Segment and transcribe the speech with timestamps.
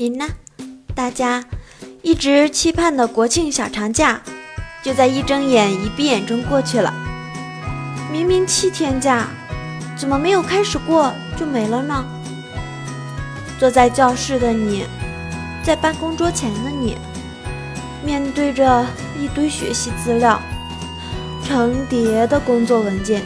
[0.00, 0.28] 您呢？
[0.94, 1.44] 大家
[2.02, 4.22] 一直期盼的国庆小长假，
[4.80, 6.94] 就在一睁眼一闭眼中过去了。
[8.12, 9.26] 明明七天假，
[9.96, 12.04] 怎么没有开始过就没了呢？
[13.58, 14.86] 坐在教室的你，
[15.64, 16.96] 在办公桌前的你，
[18.04, 18.86] 面对着
[19.20, 20.40] 一堆学习资料、
[21.44, 23.20] 成叠的工作文件，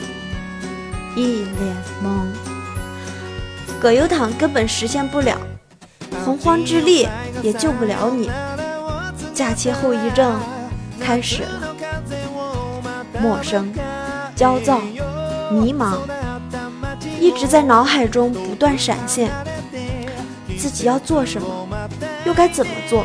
[1.16, 2.24] 一脸懵。
[3.78, 5.36] 葛优躺根本实现不了。
[6.24, 7.08] 洪荒之力
[7.42, 8.30] 也救不了你，
[9.34, 10.38] 假期后遗症
[11.00, 11.74] 开始了，
[13.20, 13.72] 陌生、
[14.36, 14.80] 焦躁、
[15.50, 15.98] 迷茫，
[17.20, 19.30] 一直在脑海中不断闪现。
[20.58, 21.66] 自己要做什么，
[22.24, 23.04] 又该怎么做？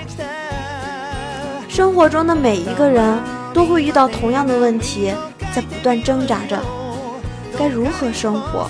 [1.67, 3.17] 生活中的每一个人
[3.53, 5.11] 都会遇到同样的问题，
[5.55, 6.59] 在不断挣扎着，
[7.57, 8.69] 该如何生活？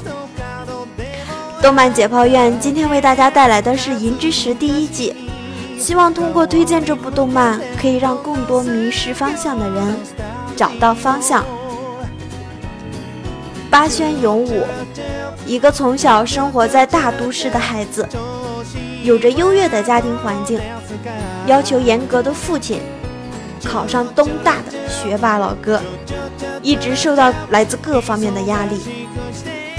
[1.61, 5.13] 动漫解剖院今天为大家带来的是《银之石》第一季，
[5.79, 9.97] 希望通过推荐这部动漫，可以让更多迷失方向的人
[10.55, 11.43] 找到方向。
[13.71, 14.63] 八轩勇武，
[15.45, 18.07] 一个从小生活在大都市的孩子，
[19.03, 20.59] 有着优越的家庭环境，
[21.47, 22.81] 要求严格的父亲，
[23.63, 25.81] 考上东大的学霸老哥，
[26.61, 28.79] 一直受到来自各方面的压力，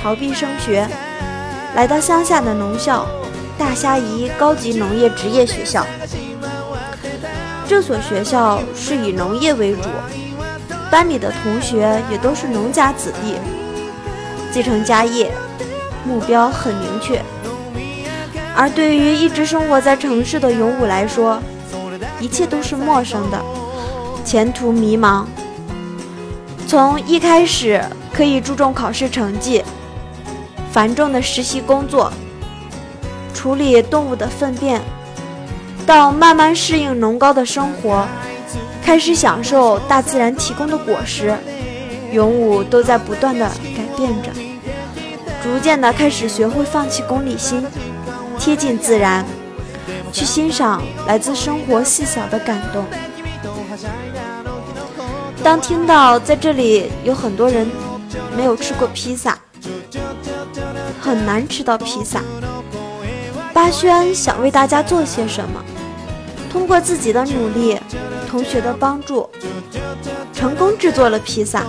[0.03, 0.87] 逃避升学。
[1.79, 3.07] 来到乡下的农校
[3.57, 5.87] 大虾夷高级农业职业学校，
[7.69, 9.89] 这所学校是以农业为主，
[10.91, 13.37] 班里的同学也都是农家子弟，
[14.51, 15.31] 继承家业，
[16.05, 17.23] 目标很明确。
[18.57, 21.41] 而对于一直生活在城市的勇武来说，
[22.19, 23.41] 一切都是陌生的，
[24.25, 25.25] 前途迷茫。
[26.67, 27.81] 从一开始
[28.13, 29.63] 可以注重考试成绩。
[30.79, 32.13] 繁重的实习工作，
[33.35, 34.81] 处理动物的粪便，
[35.85, 38.07] 到慢慢适应农高的生活，
[38.81, 41.37] 开始享受大自然提供的果实，
[42.13, 43.45] 勇武都在不断的
[43.77, 44.31] 改变着，
[45.43, 47.67] 逐渐的开始学会放弃功利心，
[48.39, 49.27] 贴近自然，
[50.13, 52.85] 去欣赏来自生活细小的感动。
[55.43, 57.69] 当听到在这里有很多人
[58.37, 59.37] 没有吃过披萨。
[61.09, 62.21] 很难吃到披萨。
[63.55, 65.65] 八轩想为大家做些什么？
[66.53, 67.81] 通过自己的努力，
[68.29, 69.27] 同学的帮助，
[70.35, 71.63] 成功制作了披萨。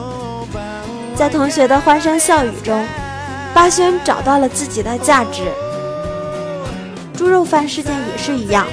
[1.16, 2.86] 在同学的欢声笑语中，
[3.54, 5.44] 八轩找到了自己的价值。
[7.16, 8.68] 猪肉饭事件也是一样，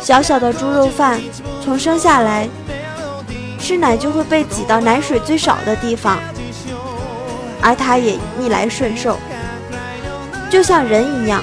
[0.00, 1.20] 小小的猪肉饭，
[1.64, 2.48] 从生下来
[3.58, 6.20] 吃奶就会被挤到奶水最少的地方，
[7.60, 9.18] 而他也逆来顺受。
[10.50, 11.42] 就像人一样，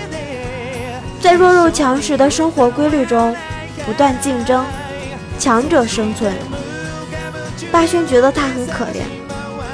[1.21, 3.33] 在弱肉强食的生活规律中
[3.85, 4.65] 不断竞争，
[5.39, 6.33] 强者生存。
[7.71, 9.03] 八轩觉得他很可怜，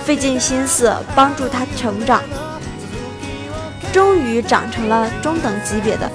[0.06, 2.22] 费尽心思帮助他成长，
[3.92, 6.10] 终于长成了中等级别的。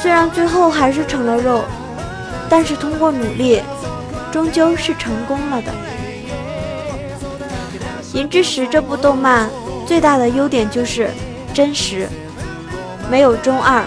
[0.00, 1.64] 虽然最后还是成了肉，
[2.48, 3.60] 但是通过努力，
[4.30, 5.72] 终究是成功了的。
[8.16, 9.50] 《银之匙》这部动漫
[9.84, 11.10] 最大的优点就是。
[11.58, 12.08] 真实，
[13.10, 13.82] 没有中二，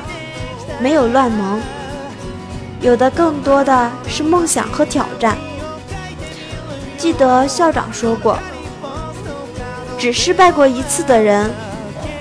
[0.82, 1.62] 没有乱萌，
[2.82, 5.38] 有的更多的是梦想和挑战。
[6.98, 8.38] 记得校长说过，
[9.98, 11.50] 只失败过一次的人，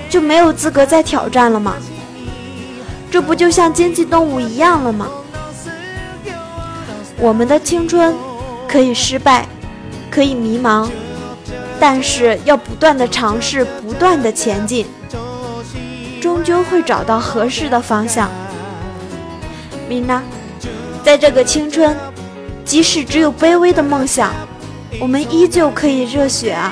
[0.09, 1.75] 就没有资格再挑战了吗？
[3.11, 5.09] 这不就像经济动物一样了吗？
[7.17, 8.15] 我们的青春
[8.69, 9.45] 可以失败，
[10.09, 10.87] 可以迷茫，
[11.77, 14.87] 但是要不断的尝试，不断的前进。
[16.21, 18.29] 终究会找到合适的方向。
[19.89, 20.21] 米娜，
[21.03, 21.97] 在这个青春，
[22.63, 24.31] 即使只有卑微的梦想，
[24.99, 26.71] 我们依旧可以热血啊！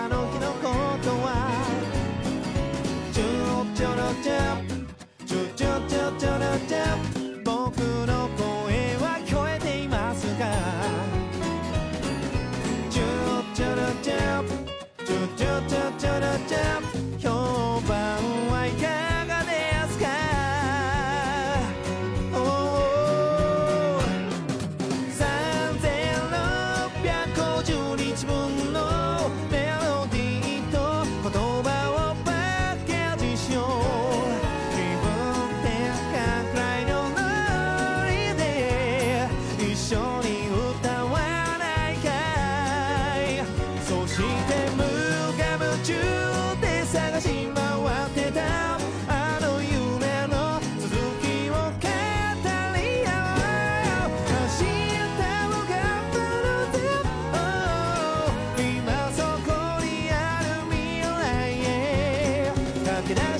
[0.00, 0.68] あの日のこ
[1.02, 1.50] とは。
[3.12, 4.36] チューチュルチュ
[5.26, 7.17] チュチュチチュルチュ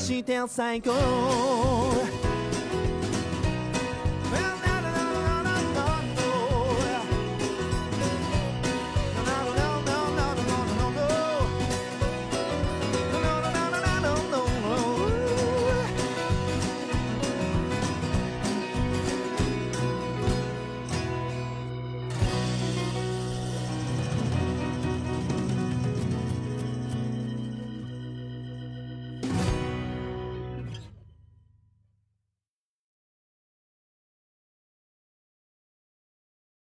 [0.08, 0.90] して最高